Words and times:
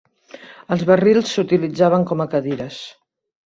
Els 0.75 0.85
barrils 0.93 1.35
s'utilitzaven 1.35 2.09
com 2.13 2.25
a 2.25 2.31
cadires. 2.35 2.83